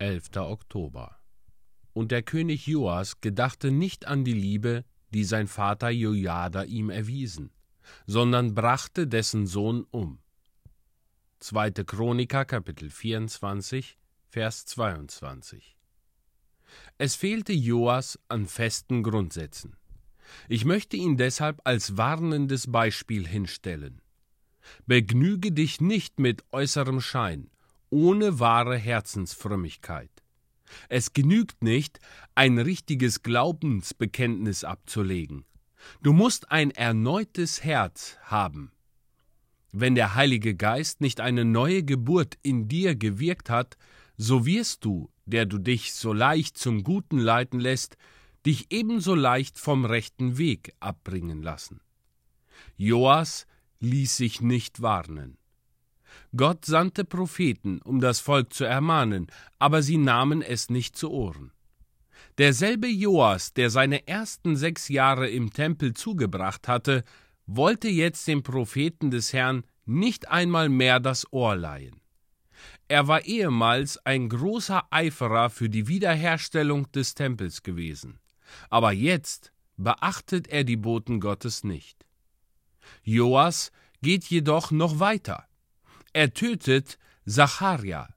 [0.00, 0.36] 11.
[0.36, 1.20] Oktober.
[1.92, 7.50] Und der König Joas gedachte nicht an die Liebe, die sein Vater Jojada ihm erwiesen,
[8.06, 10.20] sondern brachte dessen Sohn um.
[11.40, 11.72] 2.
[11.84, 15.76] Chroniker Kapitel 24 Vers 22
[16.96, 19.76] Es fehlte Joas an festen Grundsätzen.
[20.48, 24.00] Ich möchte ihn deshalb als warnendes Beispiel hinstellen.
[24.86, 27.50] Begnüge dich nicht mit äußerem Schein,
[27.90, 30.10] ohne wahre Herzensfrömmigkeit.
[30.88, 31.98] Es genügt nicht,
[32.34, 35.44] ein richtiges Glaubensbekenntnis abzulegen.
[36.02, 38.70] Du musst ein erneutes Herz haben.
[39.72, 43.76] Wenn der Heilige Geist nicht eine neue Geburt in dir gewirkt hat,
[44.16, 47.96] so wirst du, der du dich so leicht zum Guten leiten lässt,
[48.44, 51.80] dich ebenso leicht vom rechten Weg abbringen lassen.
[52.76, 53.46] Joas
[53.80, 55.38] ließ sich nicht warnen.
[56.36, 59.26] Gott sandte Propheten, um das Volk zu ermahnen,
[59.58, 61.52] aber sie nahmen es nicht zu Ohren.
[62.38, 67.04] Derselbe Joas, der seine ersten sechs Jahre im Tempel zugebracht hatte,
[67.46, 72.00] wollte jetzt dem Propheten des Herrn nicht einmal mehr das Ohr leihen.
[72.88, 78.20] Er war ehemals ein großer Eiferer für die Wiederherstellung des Tempels gewesen,
[78.68, 82.04] aber jetzt beachtet er die Boten Gottes nicht.
[83.02, 85.46] Joas geht jedoch noch weiter.
[86.12, 88.08] Er tötet Zacharia,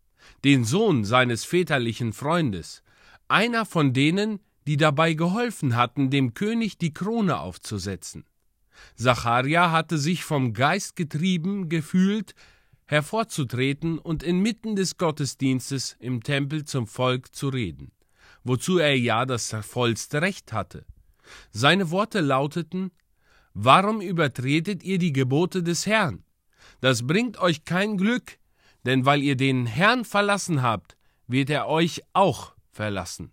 [0.43, 2.81] den Sohn seines väterlichen Freundes,
[3.27, 8.25] einer von denen, die dabei geholfen hatten, dem König die Krone aufzusetzen.
[8.95, 12.33] Zacharia hatte sich vom Geist getrieben gefühlt,
[12.85, 17.91] hervorzutreten und inmitten des Gottesdienstes im Tempel zum Volk zu reden,
[18.43, 20.85] wozu er ja das vollste Recht hatte.
[21.51, 22.91] Seine Worte lauteten
[23.53, 26.23] Warum übertretet ihr die Gebote des Herrn?
[26.83, 28.39] Das bringt euch kein Glück,
[28.85, 33.31] denn weil ihr den Herrn verlassen habt, wird er euch auch verlassen.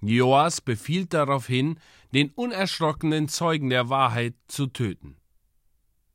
[0.00, 1.78] Joas befiehlt daraufhin,
[2.14, 5.18] den unerschrockenen Zeugen der Wahrheit zu töten.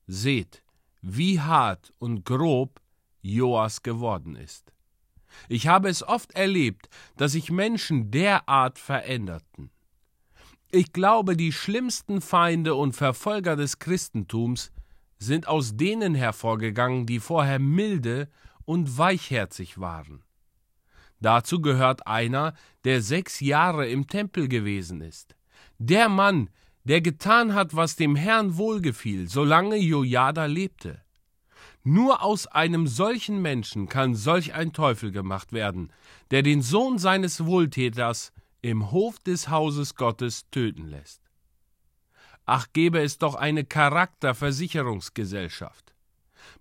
[0.08, 0.64] Seht,
[1.04, 2.82] wie hart und grob
[3.22, 4.74] Joas geworden ist.
[5.50, 9.70] Ich habe es oft erlebt, dass sich Menschen derart veränderten.
[10.72, 14.72] Ich glaube, die schlimmsten Feinde und Verfolger des Christentums
[15.24, 18.30] sind aus denen hervorgegangen, die vorher milde
[18.66, 20.24] und weichherzig waren.
[21.20, 22.54] Dazu gehört einer,
[22.84, 25.36] der sechs Jahre im Tempel gewesen ist.
[25.78, 26.50] Der Mann,
[26.84, 31.02] der getan hat, was dem Herrn wohlgefiel, solange Jojada lebte.
[31.84, 35.92] Nur aus einem solchen Menschen kann solch ein Teufel gemacht werden,
[36.32, 41.23] der den Sohn seines Wohltäters im Hof des Hauses Gottes töten lässt.
[42.46, 45.94] Ach, gäbe es doch eine Charakterversicherungsgesellschaft.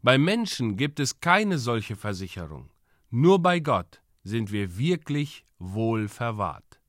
[0.01, 2.71] Bei Menschen gibt es keine solche Versicherung.
[3.11, 6.82] Nur bei Gott sind wir wirklich wohl verwahrt.